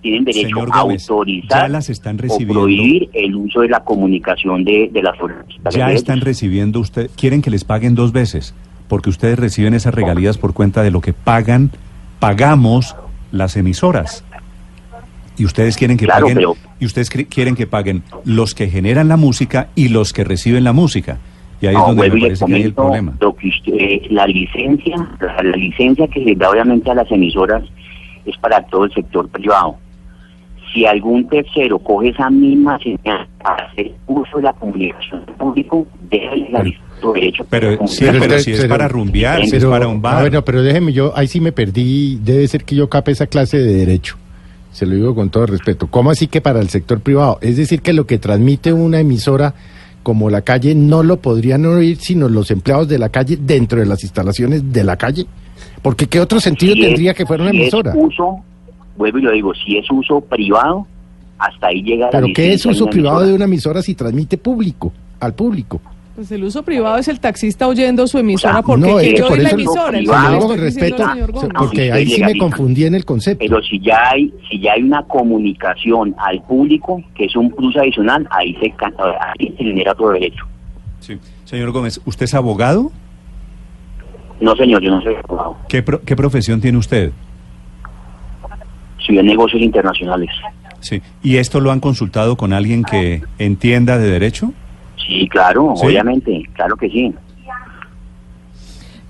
tienen 0.00 0.24
derecho 0.24 0.60
a 0.72 0.78
autorizar 0.80 1.62
ya 1.62 1.68
las 1.68 1.90
están 1.90 2.16
o 2.16 2.22
recibiendo. 2.22 2.54
prohibir 2.60 3.10
el 3.12 3.34
uso 3.34 3.60
de 3.60 3.68
la 3.68 3.80
comunicación 3.82 4.64
de, 4.64 4.88
de 4.92 5.02
las 5.02 5.18
fuerzas. 5.18 5.44
Ya 5.72 5.90
están 5.92 6.20
recibiendo 6.20 6.80
usted, 6.80 7.10
quieren 7.16 7.42
que 7.42 7.50
les 7.50 7.64
paguen 7.64 7.94
dos 7.94 8.12
veces, 8.12 8.54
porque 8.88 9.10
ustedes 9.10 9.38
reciben 9.38 9.74
esas 9.74 9.94
regalías 9.94 10.38
por 10.38 10.54
cuenta 10.54 10.82
de 10.82 10.90
lo 10.90 11.00
que 11.00 11.12
pagan, 11.12 11.70
pagamos 12.20 12.94
las 13.32 13.56
emisoras. 13.56 14.24
Y 15.36 15.44
ustedes 15.44 15.76
quieren 15.76 15.96
que 15.96 16.04
Claro, 16.04 16.22
paguen, 16.26 16.36
pero- 16.36 16.56
y 16.78 16.86
ustedes 16.86 17.10
quieren 17.10 17.54
que 17.56 17.66
paguen 17.66 18.02
los 18.24 18.54
que 18.54 18.68
generan 18.68 19.08
la 19.08 19.16
música 19.16 19.68
y 19.74 19.88
los 19.88 20.12
que 20.12 20.22
reciben 20.24 20.62
la 20.64 20.72
música. 20.72 21.18
Y 21.60 21.66
ahí 21.66 21.74
es 21.76 21.80
donde 21.80 22.10
me 22.10 22.20
parece 22.20 22.44
que 22.44 22.54
hay 22.54 22.62
el 22.62 22.74
problema. 22.74 23.14
lo 23.20 23.34
que 23.34 23.48
usted- 23.48 23.72
eh, 23.74 24.02
la 24.10 24.26
licencia, 24.26 24.96
la, 25.20 25.42
la 25.42 25.56
licencia 25.56 26.06
que 26.08 26.22
se 26.24 26.34
da 26.34 26.50
obviamente 26.50 26.90
a 26.90 26.94
las 26.94 27.10
emisoras 27.10 27.62
es 28.26 28.36
para 28.38 28.62
todo 28.66 28.84
el 28.84 28.92
sector 28.92 29.28
privado. 29.28 29.76
Si 30.72 30.84
algún 30.86 31.28
tercero 31.28 31.78
coge 31.78 32.08
esa 32.08 32.28
misma 32.30 32.78
señal 32.80 33.28
para 33.42 33.66
hacer 33.66 33.92
uso 34.06 34.38
de 34.38 34.42
la 34.42 34.52
comunicación 34.54 35.24
público, 35.38 35.86
debe 36.10 36.36
legalizar 36.36 36.82
su 37.00 37.12
derecho. 37.12 37.46
Pero, 37.48 37.86
sí, 37.86 38.04
pero 38.04 38.18
usted- 38.22 38.38
si 38.40 38.52
es 38.52 38.60
pero- 38.60 38.68
para 38.70 38.88
rumbear, 38.88 39.38
si 39.40 39.44
es 39.46 39.62
Pero, 39.62 39.70
para 39.70 39.86
un 39.88 40.02
bar. 40.02 40.16
ah, 40.16 40.20
bueno, 40.22 40.42
pero 40.44 40.62
déjeme 40.62 40.92
yo, 40.92 41.12
ahí 41.16 41.28
sí 41.28 41.40
me 41.40 41.52
perdí, 41.52 42.18
debe 42.22 42.46
ser 42.48 42.64
que 42.64 42.74
yo 42.74 42.88
cape 42.88 43.12
esa 43.12 43.26
clase 43.26 43.58
de 43.58 43.72
derecho. 43.72 44.16
Se 44.74 44.86
lo 44.86 44.94
digo 44.96 45.14
con 45.14 45.30
todo 45.30 45.46
respeto. 45.46 45.86
¿Cómo 45.86 46.10
así 46.10 46.26
que 46.26 46.40
para 46.40 46.60
el 46.60 46.68
sector 46.68 47.00
privado? 47.00 47.38
Es 47.40 47.56
decir, 47.56 47.80
que 47.80 47.92
lo 47.92 48.06
que 48.06 48.18
transmite 48.18 48.72
una 48.72 48.98
emisora 48.98 49.54
como 50.02 50.28
la 50.30 50.42
calle 50.42 50.74
no 50.74 51.02
lo 51.04 51.18
podrían 51.20 51.64
oír 51.64 51.96
sino 51.98 52.28
los 52.28 52.50
empleados 52.50 52.88
de 52.88 52.98
la 52.98 53.08
calle 53.08 53.38
dentro 53.40 53.78
de 53.78 53.86
las 53.86 54.02
instalaciones 54.02 54.72
de 54.72 54.82
la 54.84 54.96
calle. 54.96 55.26
Porque 55.80 56.06
qué 56.08 56.18
otro 56.20 56.40
sentido 56.40 56.74
Si 56.74 56.80
es- 56.82 56.86
tendría 56.88 57.14
que 57.14 57.24
fuera 57.24 57.44
una 57.44 57.52
si 57.52 57.58
es 57.58 57.62
emisora. 57.72 57.92
uso, 57.96 58.40
vuelvo 58.96 59.18
y 59.18 59.22
lo 59.22 59.30
digo, 59.30 59.52
si 59.54 59.78
es 59.78 59.86
uso 59.90 60.20
privado, 60.20 60.86
hasta 61.38 61.68
ahí 61.68 61.82
llega 61.82 62.06
la 62.06 62.10
Pero 62.10 62.26
¿qué 62.34 62.52
es 62.52 62.66
uso 62.66 62.86
privado 62.86 63.18
emisora. 63.18 63.28
de 63.28 63.34
una 63.36 63.44
emisora 63.44 63.80
si 63.80 63.94
transmite 63.94 64.36
público, 64.38 64.92
al 65.20 65.34
público? 65.34 65.80
Pues 66.14 66.30
el 66.30 66.44
uso 66.44 66.62
privado 66.62 66.96
es 66.98 67.08
el 67.08 67.18
taxista 67.18 67.66
oyendo 67.66 68.06
su 68.06 68.18
emisora 68.18 68.52
O 68.52 68.56
sea, 68.58 68.62
porque 68.62 68.80
no, 68.86 69.00
es 69.00 69.14
que 69.14 69.20
por 69.22 69.36
la 69.38 69.48
eso- 69.48 69.54
emisora. 69.56 69.98
estoy 69.98 70.16
diciendo 70.16 70.56
respeto, 70.56 71.04
Gómez. 71.32 71.50
porque 71.58 71.92
ahí 71.92 72.06
sí 72.06 72.22
me 72.22 72.38
confundí 72.38 72.84
en 72.84 72.94
el 72.94 73.04
concepto. 73.04 73.44
Pero 73.44 73.60
si 73.62 73.80
ya 73.80 74.10
hay 74.12 74.32
si 74.48 74.60
ya 74.60 74.74
hay 74.74 74.82
una 74.82 75.02
comunicación 75.02 76.14
al 76.18 76.40
público, 76.42 77.02
que 77.16 77.24
es 77.24 77.34
un 77.34 77.50
plus 77.50 77.76
adicional, 77.76 78.28
ahí 78.30 78.54
se, 78.60 78.72
ahí 79.38 79.54
se 79.58 79.64
genera 79.64 79.92
todo 79.94 80.12
derecho. 80.12 80.44
Sí. 81.00 81.18
Señor 81.44 81.72
Gómez, 81.72 82.00
¿usted 82.04 82.24
es 82.26 82.34
abogado? 82.34 82.92
No, 84.40 84.54
señor, 84.54 84.82
yo 84.82 84.90
no 84.90 85.02
soy 85.02 85.16
abogado. 85.16 85.56
¿Qué, 85.68 85.82
pro- 85.82 86.00
qué 86.02 86.14
profesión 86.14 86.60
tiene 86.60 86.78
usted? 86.78 87.10
Soy 88.98 89.16
de 89.16 89.22
negocios 89.24 89.60
internacionales. 89.60 90.30
Sí. 90.80 91.02
¿Y 91.22 91.36
esto 91.38 91.60
lo 91.60 91.72
han 91.72 91.80
consultado 91.80 92.36
con 92.36 92.52
alguien 92.52 92.84
que 92.84 93.22
entienda 93.38 93.98
de 93.98 94.10
derecho? 94.10 94.52
Sí, 95.06 95.28
claro, 95.28 95.74
¿Sí? 95.76 95.86
obviamente, 95.86 96.42
claro 96.54 96.76
que 96.76 96.88
sí. 96.88 97.14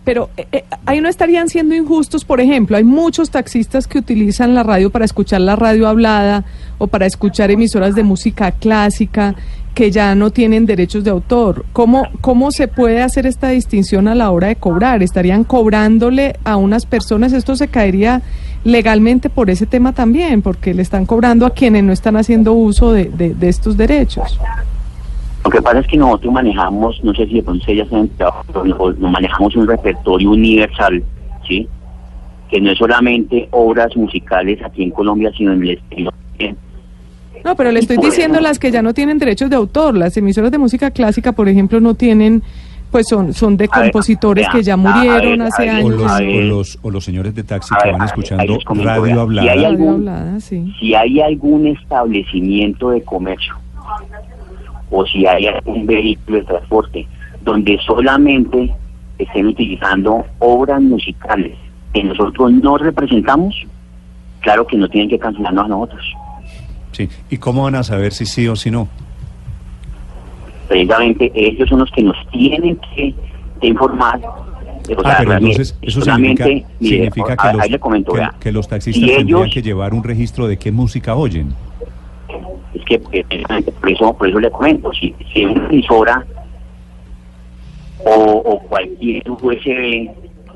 Pero 0.04 0.28
eh, 0.36 0.46
eh, 0.52 0.64
ahí 0.84 1.00
no 1.00 1.08
estarían 1.08 1.48
siendo 1.48 1.74
injustos, 1.74 2.26
por 2.26 2.38
ejemplo, 2.40 2.76
hay 2.76 2.84
muchos 2.84 3.30
taxistas 3.30 3.86
que 3.86 3.98
utilizan 3.98 4.54
la 4.54 4.62
radio 4.62 4.90
para 4.90 5.06
escuchar 5.06 5.40
la 5.40 5.56
radio 5.56 5.88
hablada 5.88 6.44
o 6.76 6.88
para 6.88 7.06
escuchar 7.06 7.50
emisoras 7.50 7.94
de 7.94 8.02
música 8.02 8.50
clásica 8.52 9.34
que 9.74 9.90
ya 9.90 10.14
no 10.14 10.28
tienen 10.30 10.66
derechos 10.66 11.04
de 11.04 11.10
autor. 11.10 11.64
¿Cómo, 11.72 12.06
¿Cómo 12.20 12.50
se 12.52 12.68
puede 12.68 13.00
hacer 13.02 13.24
esta 13.26 13.48
distinción 13.48 14.06
a 14.06 14.14
la 14.14 14.30
hora 14.30 14.48
de 14.48 14.56
cobrar? 14.56 15.02
¿Estarían 15.02 15.42
cobrándole 15.42 16.36
a 16.44 16.56
unas 16.58 16.84
personas? 16.84 17.32
Esto 17.32 17.56
se 17.56 17.68
caería 17.68 18.20
legalmente 18.62 19.30
por 19.30 19.48
ese 19.48 19.64
tema 19.64 19.92
también, 19.94 20.42
porque 20.42 20.74
le 20.74 20.82
están 20.82 21.06
cobrando 21.06 21.46
a 21.46 21.50
quienes 21.50 21.82
no 21.82 21.92
están 21.94 22.16
haciendo 22.16 22.52
uso 22.52 22.92
de, 22.92 23.06
de- 23.06 23.34
de 23.34 23.48
estos 23.48 23.76
derechos. 23.78 24.38
Que 25.54 25.62
pasa 25.62 25.78
es 25.78 25.87
que 25.87 25.96
nosotros 25.96 26.32
manejamos, 26.32 27.02
no 27.04 27.14
sé 27.14 27.26
si 27.28 27.34
de 27.34 27.42
pronto 27.44 27.73
ya 27.73 27.87
se 27.87 27.94
han 27.94 28.00
enterado, 28.02 28.42
pero 28.52 28.64
manejamos 28.99 29.54
un 29.54 29.68
repertorio 29.68 30.30
universal, 30.32 31.00
¿sí? 31.46 31.68
Que 32.50 32.61
no 32.61 32.73
es 32.73 32.78
solamente 32.78 33.46
obras 33.52 33.96
musicales 33.96 34.58
aquí 34.64 34.82
en 34.82 34.90
Colombia, 34.90 35.30
sino 35.37 35.52
en 35.52 35.62
el 35.62 35.70
exterior. 35.70 36.12
también. 36.30 36.56
No, 37.44 37.54
pero 37.54 37.70
le 37.70 37.78
estoy 37.78 37.99
diciendo 37.99 38.40
las 38.40 38.58
que 38.58 38.73
ya 38.73 38.82
no 38.82 38.94
tienen 38.94 39.18
derechos 39.18 39.49
de 39.49 39.54
autor. 39.56 39.96
Las 39.96 40.16
emisoras 40.16 40.50
de 40.50 40.58
música 40.58 40.90
clásica, 40.90 41.30
por 41.32 41.49
ejemplo, 41.49 41.78
no 41.78 41.94
tienen, 41.94 42.42
pues 42.90 43.06
son, 43.06 43.32
son 43.32 43.56
de 43.56 43.68
A 43.70 43.78
ver, 43.80 43.90
compositores 43.92 44.46
vea, 44.46 44.52
que 44.52 44.62
ya 44.64 44.76
murieron 44.76 45.38
ver, 45.38 45.42
hace 45.42 45.62
ver, 45.62 45.70
O 45.70 45.76
años. 45.76 45.90
los, 46.00 46.11
o 46.12 46.16
ver. 46.18 46.44
los, 46.46 46.78
o 46.82 46.90
los 46.90 47.04
señores 47.04 47.32
de 47.34 47.44
taxi 47.44 47.73
A 47.75 47.78
que 47.78 47.84
ver, 47.84 47.92
van 47.92 48.00
ver, 48.00 48.08
escuchando 48.08 48.58
radio 48.82 49.02
vea, 49.02 49.14
si 49.14 49.20
hablada. 49.20 49.52
hay 49.52 49.56
Radio 49.58 49.68
algún- 49.68 49.94
hablada, 49.94 50.40
sí. 50.40 50.75
si 50.80 50.94
hay 50.96 51.20
algún 51.20 51.66
establecimiento 51.68 52.90
de 52.90 53.02
comercio 53.02 53.54
o 54.96 55.04
si 55.06 55.26
hay 55.26 55.46
algún 55.46 55.86
vehículo 55.86 56.38
de 56.38 56.44
transporte 56.44 57.06
donde 57.42 57.78
solamente 57.84 58.72
estén 59.18 59.46
utilizando 59.46 60.24
obras 60.38 60.80
musicales 60.80 61.56
que 61.92 62.02
nosotros 62.04 62.52
no 62.52 62.78
representamos, 62.78 63.54
claro 64.40 64.66
que 64.66 64.76
no 64.76 64.88
tienen 64.88 65.08
que 65.10 65.18
cancelarnos 65.18 65.64
a 65.64 65.68
nosotros. 65.68 66.02
Sí. 66.92 67.08
¿Y 67.30 67.38
cómo 67.38 67.64
van 67.64 67.74
a 67.74 67.82
saber 67.82 68.12
si 68.12 68.24
sí 68.24 68.46
o 68.48 68.54
si 68.56 68.70
no? 68.70 68.88
Precisamente 70.68 71.30
ellos 71.34 71.68
son 71.68 71.80
los 71.80 71.90
que 71.90 72.02
nos 72.02 72.16
tienen 72.30 72.78
que, 72.94 73.14
que 73.60 73.66
informar. 73.66 74.20
O 74.24 75.00
Ah, 75.04 75.16
pero 75.18 75.30
mire, 75.30 75.34
entonces 75.36 75.78
eso 75.82 76.00
significa, 76.02 76.44
mire, 76.46 76.64
significa 76.80 77.32
a- 77.32 77.36
que, 77.52 77.68
los, 77.70 77.80
comento, 77.80 78.12
que- 78.40 78.52
los 78.52 78.68
taxistas 78.68 79.02
si 79.10 79.16
tendrían 79.16 79.50
que 79.50 79.62
llevar 79.62 79.94
un 79.94 80.04
registro 80.04 80.46
de 80.46 80.56
qué 80.58 80.70
música 80.72 81.14
oyen. 81.14 81.54
Es 82.74 82.84
que 82.84 82.98
por 82.98 83.90
eso, 83.90 84.14
por 84.16 84.28
eso 84.28 84.40
le 84.40 84.50
comento, 84.50 84.92
si, 84.92 85.14
si 85.32 85.44
una 85.44 85.66
emisora 85.66 86.24
o, 88.04 88.10
o 88.10 88.58
cualquier 88.60 89.22
USB 89.30 90.10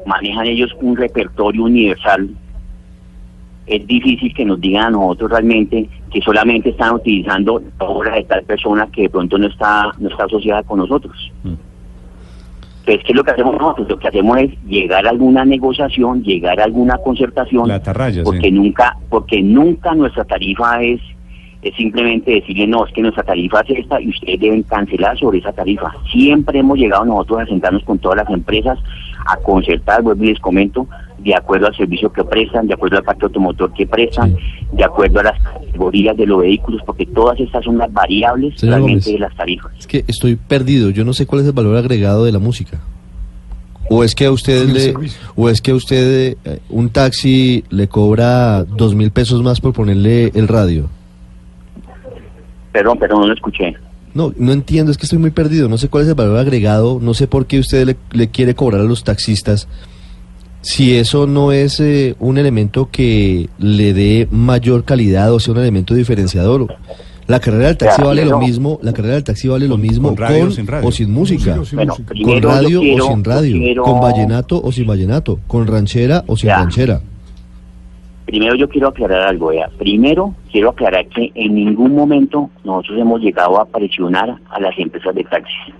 manejan 0.04 0.46
ellos 0.46 0.74
un 0.80 0.96
repertorio 0.96 1.64
universal, 1.64 2.30
es 3.68 3.86
difícil 3.86 4.32
que 4.34 4.44
nos 4.44 4.60
digan 4.60 4.86
a 4.86 4.90
nosotros 4.90 5.30
realmente 5.30 5.88
que 6.10 6.20
solamente 6.22 6.70
están 6.70 6.94
utilizando 6.94 7.62
la 7.78 7.86
obra 7.86 8.14
de 8.14 8.24
tal 8.24 8.42
persona 8.44 8.88
que 8.90 9.02
de 9.02 9.10
pronto 9.10 9.36
no 9.38 9.46
está, 9.46 9.92
no 9.98 10.08
está 10.08 10.24
asociada 10.24 10.62
con 10.62 10.78
nosotros. 10.78 11.14
Mm. 11.44 11.54
Entonces, 12.88 13.04
¿qué 13.04 13.12
es 13.12 13.16
lo 13.16 13.24
que 13.24 13.30
hacemos 13.32 13.54
nosotros? 13.54 13.88
Lo 13.90 13.98
que 13.98 14.08
hacemos 14.08 14.38
es 14.38 14.64
llegar 14.64 15.06
a 15.06 15.10
alguna 15.10 15.44
negociación, 15.44 16.22
llegar 16.22 16.58
a 16.58 16.64
alguna 16.64 16.96
concertación, 16.96 17.68
La 17.68 17.74
atarraya, 17.74 18.22
sí. 18.22 18.24
porque 18.24 18.50
nunca, 18.50 18.96
porque 19.10 19.42
nunca 19.42 19.94
nuestra 19.94 20.24
tarifa 20.24 20.82
es, 20.82 21.00
es 21.62 21.74
simplemente 21.74 22.32
decirle 22.32 22.66
no, 22.66 22.86
es 22.86 22.92
que 22.92 23.02
nuestra 23.02 23.24
tarifa 23.24 23.60
es 23.62 23.78
esta 23.78 24.00
y 24.00 24.10
ustedes 24.10 24.40
deben 24.40 24.62
cancelar 24.62 25.18
sobre 25.18 25.38
esa 25.38 25.52
tarifa. 25.52 25.92
Siempre 26.12 26.60
hemos 26.60 26.78
llegado 26.78 27.04
nosotros 27.04 27.40
a 27.40 27.46
sentarnos 27.46 27.82
con 27.84 27.98
todas 27.98 28.18
las 28.18 28.30
empresas 28.30 28.78
a 29.26 29.36
concertar, 29.38 30.02
vuelvo 30.02 30.24
y 30.24 30.28
les 30.28 30.38
comento, 30.38 30.86
de 31.18 31.34
acuerdo 31.34 31.66
al 31.66 31.76
servicio 31.76 32.12
que 32.12 32.24
prestan, 32.24 32.66
de 32.66 32.74
acuerdo 32.74 32.98
al 32.98 33.02
parque 33.02 33.26
automotor 33.26 33.72
que 33.74 33.86
prestan, 33.86 34.36
de 34.72 34.84
acuerdo 34.84 35.20
a 35.20 35.24
las 35.24 35.42
categorías 35.42 36.16
de 36.16 36.26
los 36.26 36.40
vehículos, 36.40 36.80
porque 36.86 37.04
todas 37.06 37.38
estas 37.40 37.64
son 37.64 37.76
las 37.76 37.92
variables 37.92 38.58
Señor 38.58 38.76
realmente 38.76 39.04
Gómez. 39.04 39.12
de 39.12 39.18
las 39.18 39.36
tarifas. 39.36 39.72
Es 39.78 39.86
que 39.86 40.04
estoy 40.06 40.36
perdido, 40.36 40.90
yo 40.90 41.04
no 41.04 41.12
sé 41.12 41.26
cuál 41.26 41.42
es 41.42 41.48
el 41.48 41.52
valor 41.52 41.76
agregado 41.76 42.24
de 42.24 42.32
la 42.32 42.38
música. 42.38 42.80
O 43.90 44.04
es 44.04 44.14
que 44.14 44.26
a 44.26 44.30
usted 44.30 44.68
le, 44.68 44.94
o 45.34 45.48
es 45.48 45.62
que 45.62 45.70
a 45.70 45.74
usted 45.74 46.36
eh, 46.44 46.58
un 46.68 46.90
taxi 46.90 47.64
le 47.70 47.88
cobra 47.88 48.64
dos 48.64 48.94
mil 48.94 49.10
pesos 49.10 49.42
más 49.42 49.60
por 49.60 49.72
ponerle 49.72 50.30
el 50.34 50.46
radio. 50.46 50.90
Perdón, 52.72 52.98
perdón, 52.98 53.20
no 53.22 53.26
lo 53.28 53.34
escuché. 53.34 53.74
No, 54.14 54.32
no 54.36 54.52
entiendo, 54.52 54.90
es 54.90 54.98
que 54.98 55.04
estoy 55.06 55.18
muy 55.18 55.30
perdido, 55.30 55.68
no 55.68 55.78
sé 55.78 55.88
cuál 55.88 56.02
es 56.04 56.08
el 56.08 56.14
valor 56.14 56.38
agregado, 56.38 56.98
no 57.00 57.14
sé 57.14 57.26
por 57.28 57.46
qué 57.46 57.58
usted 57.60 57.86
le, 57.86 57.96
le 58.12 58.28
quiere 58.28 58.54
cobrar 58.54 58.80
a 58.80 58.84
los 58.84 59.04
taxistas 59.04 59.68
si 60.60 60.96
eso 60.96 61.26
no 61.26 61.52
es 61.52 61.78
eh, 61.80 62.16
un 62.18 62.36
elemento 62.36 62.88
que 62.90 63.48
le 63.58 63.92
dé 63.94 64.26
mayor 64.30 64.84
calidad 64.84 65.32
o 65.32 65.38
sea 65.40 65.52
un 65.52 65.60
elemento 65.60 65.94
diferenciador. 65.94 66.74
La 67.26 67.38
carrera 67.40 67.66
del 67.68 67.76
taxi 67.76 68.00
Ya, 68.00 68.06
vale 68.08 68.24
lo 68.24 68.38
mismo, 68.38 68.80
la 68.82 68.92
carrera 68.92 69.14
del 69.14 69.24
taxi 69.24 69.46
vale 69.48 69.68
lo 69.68 69.74
Con- 69.74 69.82
mismo 69.82 70.08
con 70.08 70.16
radio 70.16 70.40
con 70.44 70.52
sin 70.52 70.66
radio. 70.66 70.88
o 70.88 70.92
sin 70.92 71.12
música. 71.12 71.60
Bueno, 71.74 71.94
Con 72.24 72.42
radio 72.42 72.80
quiero- 72.80 73.04
o 73.06 73.08
sin 73.10 73.24
radio, 73.24 73.58
quiero- 73.58 73.82
con 73.84 74.00
vallenato 74.00 74.60
o 74.62 74.72
sin 74.72 74.86
vallenato, 74.86 75.38
con 75.46 75.66
ranchera 75.66 76.24
o 76.26 76.36
sin 76.36 76.48
Ya. 76.48 76.56
ranchera. 76.56 77.00
Primero 78.28 78.56
yo 78.56 78.68
quiero 78.68 78.88
aclarar 78.88 79.22
algo. 79.22 79.50
Primero 79.78 80.34
quiero 80.52 80.68
aclarar 80.68 81.06
que 81.06 81.32
en 81.34 81.54
ningún 81.54 81.94
momento 81.94 82.50
nosotros 82.62 82.98
hemos 82.98 83.22
llegado 83.22 83.58
a 83.58 83.64
presionar 83.64 84.36
a 84.50 84.60
las 84.60 84.78
empresas 84.78 85.14
de 85.14 85.24
taxis. 85.24 85.74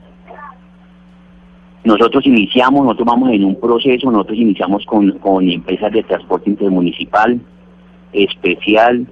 Nosotros 1.85 2.25
iniciamos, 2.25 2.85
nosotros 2.85 3.07
vamos 3.07 3.33
en 3.33 3.45
un 3.45 3.61
proceso, 3.61 4.11
nosotros 4.11 4.38
iniciamos 4.38 4.83
con, 4.87 5.11
con 5.19 5.47
empresas 5.47 5.93
de 5.93 6.02
transporte 6.05 6.49
intermunicipal, 6.49 7.38
especial, 8.14 9.07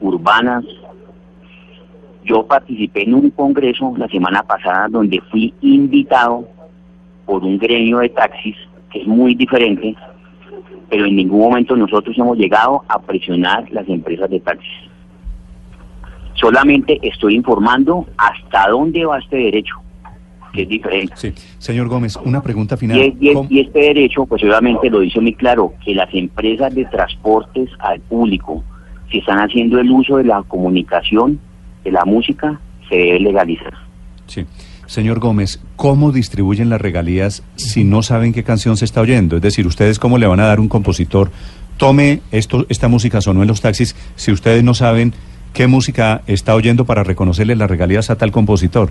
urbanas. 0.00 0.64
Yo 2.24 2.46
participé 2.46 3.02
en 3.02 3.14
un 3.14 3.30
congreso 3.30 3.92
la 3.96 4.06
semana 4.06 4.44
pasada 4.44 4.86
donde 4.88 5.20
fui 5.32 5.52
invitado 5.62 6.46
por 7.26 7.42
un 7.42 7.58
gremio 7.58 7.98
de 7.98 8.10
taxis 8.10 8.54
que 8.92 9.00
es 9.00 9.06
muy 9.08 9.34
diferente 9.34 9.96
pero 10.90 11.06
en 11.06 11.16
ningún 11.16 11.40
momento 11.40 11.76
nosotros 11.76 12.16
hemos 12.18 12.36
llegado 12.36 12.82
a 12.88 12.98
presionar 12.98 13.70
las 13.70 13.88
empresas 13.88 14.28
de 14.28 14.40
taxis. 14.40 14.68
Solamente 16.34 16.98
estoy 17.02 17.34
informando 17.34 18.06
hasta 18.16 18.68
dónde 18.70 19.04
va 19.04 19.18
este 19.18 19.36
derecho, 19.36 19.74
que 20.52 20.62
es 20.62 20.68
diferente. 20.68 21.12
Sí. 21.16 21.32
Señor 21.58 21.88
Gómez, 21.88 22.16
una 22.24 22.42
pregunta 22.42 22.76
final. 22.76 22.96
Y, 22.98 23.00
es- 23.02 23.14
y 23.20 23.28
es- 23.28 23.34
¿Cómo- 23.34 23.48
y 23.50 23.60
este 23.60 23.78
derecho, 23.80 24.26
pues 24.26 24.42
obviamente 24.42 24.88
lo 24.90 25.00
dice 25.00 25.20
muy 25.20 25.34
claro, 25.34 25.74
que 25.84 25.94
las 25.94 26.12
empresas 26.14 26.74
de 26.74 26.84
transportes 26.86 27.68
al 27.80 28.00
público, 28.00 28.64
si 29.10 29.18
están 29.18 29.38
haciendo 29.38 29.78
el 29.78 29.90
uso 29.90 30.16
de 30.16 30.24
la 30.24 30.42
comunicación, 30.44 31.38
de 31.84 31.92
la 31.92 32.04
música, 32.04 32.58
se 32.88 32.96
debe 32.96 33.20
legalizar. 33.20 33.74
Sí. 34.26 34.44
Señor 34.90 35.20
Gómez, 35.20 35.60
¿cómo 35.76 36.10
distribuyen 36.10 36.68
las 36.68 36.80
regalías 36.80 37.44
si 37.54 37.84
no 37.84 38.02
saben 38.02 38.32
qué 38.32 38.42
canción 38.42 38.76
se 38.76 38.84
está 38.84 39.00
oyendo? 39.00 39.36
Es 39.36 39.42
decir, 39.42 39.64
¿ustedes 39.64 40.00
cómo 40.00 40.18
le 40.18 40.26
van 40.26 40.40
a 40.40 40.46
dar 40.46 40.58
un 40.58 40.66
compositor? 40.66 41.30
Tome 41.76 42.22
esto, 42.32 42.66
esta 42.68 42.88
música 42.88 43.20
sonó 43.20 43.42
en 43.42 43.46
los 43.46 43.60
taxis 43.60 43.94
si 44.16 44.32
ustedes 44.32 44.64
no 44.64 44.74
saben 44.74 45.12
qué 45.54 45.68
música 45.68 46.22
está 46.26 46.56
oyendo 46.56 46.86
para 46.86 47.04
reconocerle 47.04 47.54
las 47.54 47.70
regalías 47.70 48.10
a 48.10 48.18
tal 48.18 48.32
compositor. 48.32 48.90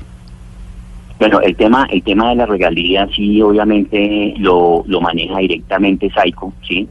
Bueno, 1.20 1.42
el 1.42 1.58
tema, 1.58 1.86
el 1.92 2.02
tema 2.02 2.30
de 2.30 2.36
las 2.36 2.48
regalías 2.48 3.10
sí, 3.14 3.42
obviamente 3.42 4.36
lo, 4.38 4.86
lo 4.88 5.02
maneja 5.02 5.40
directamente 5.40 6.10
Saico, 6.12 6.54
¿sí? 6.66 6.88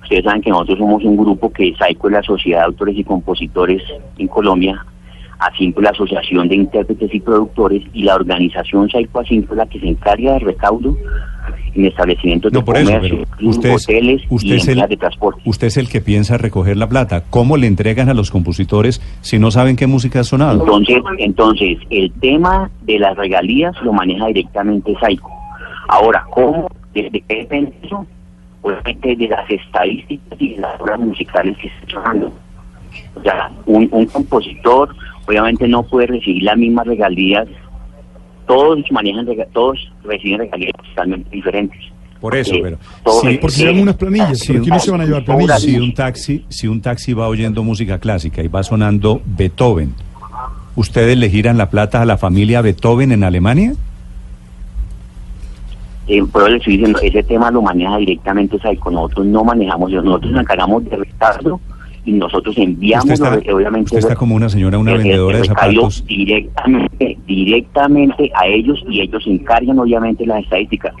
Ustedes 0.00 0.22
saben 0.22 0.42
que 0.42 0.50
nosotros 0.50 0.78
somos 0.78 1.02
un 1.02 1.16
grupo 1.16 1.52
que 1.52 1.74
Saico 1.76 2.06
es 2.06 2.12
la 2.12 2.22
Sociedad 2.22 2.60
de 2.60 2.66
Autores 2.66 2.96
y 2.96 3.02
Compositores 3.02 3.82
en 4.16 4.28
Colombia, 4.28 4.86
Asinco 5.38 5.80
es 5.80 5.84
la 5.84 5.90
Asociación 5.90 6.48
de 6.48 6.56
Intérpretes 6.56 7.14
y 7.14 7.20
Productores 7.20 7.82
y 7.92 8.02
la 8.02 8.16
organización 8.16 8.88
Saico 8.90 9.22
la 9.54 9.66
que 9.66 9.78
se 9.80 9.88
encarga 9.88 10.32
del 10.34 10.40
recaudo 10.42 10.96
en 11.74 11.84
establecimientos 11.86 12.52
No, 12.52 12.58
de 12.60 12.64
por 12.64 12.76
eso, 12.76 12.90
comercio, 12.92 13.24
clubes, 13.36 13.56
usted, 13.56 13.70
es- 13.70 13.84
hoteles 13.84 14.22
usted, 14.30 14.48
y 14.48 14.52
es 14.56 14.68
el, 14.68 14.80
de 14.88 14.96
transporte. 14.96 15.40
usted 15.44 15.66
es 15.68 15.76
el 15.76 15.88
que 15.88 16.00
piensa 16.00 16.36
recoger 16.38 16.76
la 16.76 16.88
plata. 16.88 17.22
¿Cómo 17.30 17.56
le 17.56 17.66
entregan 17.68 18.08
a 18.08 18.14
los 18.14 18.30
compositores 18.30 19.00
si 19.20 19.38
no 19.38 19.50
saben 19.50 19.76
qué 19.76 19.86
música 19.86 20.20
ha 20.20 20.24
sonado? 20.24 20.60
Entonces, 20.60 21.02
entonces, 21.18 21.78
el 21.90 22.12
tema 22.20 22.70
de 22.82 22.98
las 22.98 23.16
regalías 23.16 23.74
lo 23.82 23.92
maneja 23.92 24.26
directamente 24.26 24.94
Saico. 25.00 25.30
Ahora, 25.88 26.24
¿cómo? 26.30 26.68
¿De, 26.94 27.08
de 27.10 27.20
qué 27.20 27.36
depende 27.36 27.72
eso? 27.82 28.04
Obviamente 28.62 29.14
de 29.16 29.28
las 29.28 29.48
estadísticas 29.48 30.40
y 30.40 30.54
de 30.54 30.60
las 30.60 30.80
obras 30.80 30.98
musicales 30.98 31.56
que 31.58 31.68
se 31.68 31.74
están 31.86 32.02
dando. 32.04 32.32
O 33.14 33.22
sea, 33.22 33.50
un, 33.66 33.88
un 33.92 34.06
compositor 34.06 34.94
obviamente 35.28 35.68
no 35.68 35.82
puede 35.82 36.06
recibir 36.08 36.42
las 36.42 36.56
mismas 36.56 36.86
regalías. 36.86 37.46
Todos 38.46 38.78
manejan, 38.90 39.26
todos 39.52 39.78
reciben 40.04 40.38
regalías 40.40 40.72
totalmente 40.88 41.28
diferentes. 41.30 41.78
Por 42.20 42.34
eso, 42.34 42.54
Eh, 42.54 42.60
pero 42.62 42.78
sí, 43.20 43.38
Porque 43.40 43.56
sí, 43.56 43.62
llevan 43.62 43.80
unas 43.82 43.94
planillas, 43.96 44.38
sí, 44.40 44.56
aquí 44.56 44.70
no 44.70 44.78
se 44.80 44.90
van 44.90 45.02
a 45.02 45.04
llevar 45.04 45.24
planillas. 45.24 45.62
si 45.62 45.78
un 45.78 45.94
taxi, 45.94 46.44
si 46.48 46.66
un 46.66 46.80
taxi 46.80 47.12
va 47.12 47.28
oyendo 47.28 47.62
música 47.62 47.98
clásica 48.00 48.42
y 48.42 48.48
va 48.48 48.62
sonando 48.64 49.20
Beethoven, 49.24 49.94
¿ustedes 50.74 51.16
le 51.16 51.30
giran 51.30 51.58
la 51.58 51.70
plata 51.70 52.02
a 52.02 52.04
la 52.06 52.16
familia 52.16 52.60
Beethoven 52.60 53.12
en 53.12 53.22
Alemania? 53.22 53.74
Eh, 56.08 56.24
pero 56.32 56.48
le 56.48 56.56
estoy 56.56 56.78
diciendo, 56.78 56.98
ese 57.02 57.22
tema 57.22 57.50
lo 57.50 57.60
maneja 57.62 57.98
directamente 57.98 58.58
Saico. 58.58 58.90
Nosotros 58.90 59.26
no 59.26 59.44
manejamos, 59.44 59.92
eso. 59.92 60.02
nosotros 60.02 60.32
nos 60.32 60.40
encargamos 60.40 60.84
de 60.86 60.96
recaudo 60.96 61.60
y 62.08 62.12
nosotros 62.12 62.56
enviamos, 62.56 63.10
está, 63.10 63.38
obviamente, 63.52 63.84
usted 63.84 63.98
está 63.98 64.16
como 64.16 64.34
una 64.34 64.48
señora, 64.48 64.78
una 64.78 64.94
vendedora 64.94 65.38
de 65.38 65.44
zapatos. 65.44 66.02
directamente, 66.06 67.18
directamente 67.26 68.30
a 68.34 68.46
ellos 68.46 68.82
y 68.88 69.02
ellos 69.02 69.22
se 69.22 69.30
encargan 69.30 69.78
obviamente 69.78 70.24
las 70.24 70.42
estadísticas. 70.42 70.94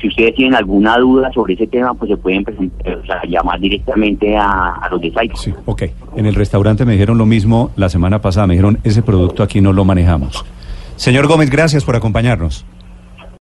Si 0.00 0.06
ustedes 0.06 0.36
tienen 0.36 0.54
alguna 0.54 0.98
duda 0.98 1.32
sobre 1.32 1.54
ese 1.54 1.66
tema, 1.66 1.94
pues 1.94 2.10
se 2.10 2.16
pueden 2.16 2.44
presentar, 2.44 2.94
o 2.94 3.04
sea, 3.04 3.22
llamar 3.28 3.58
directamente 3.58 4.36
a, 4.36 4.74
a 4.74 4.88
los 4.90 5.00
de 5.00 5.12
Saico. 5.12 5.36
Sí, 5.36 5.52
ok. 5.64 5.82
En 6.16 6.26
el 6.26 6.36
restaurante 6.36 6.84
me 6.84 6.92
dijeron 6.92 7.18
lo 7.18 7.26
mismo 7.26 7.72
la 7.74 7.88
semana 7.88 8.20
pasada. 8.20 8.46
Me 8.46 8.54
dijeron, 8.54 8.78
ese 8.84 9.02
producto 9.02 9.42
aquí 9.42 9.60
no 9.60 9.72
lo 9.72 9.84
manejamos. 9.84 10.44
Señor 10.94 11.26
Gómez, 11.26 11.50
gracias 11.50 11.84
por 11.84 11.96
acompañarnos. 11.96 12.64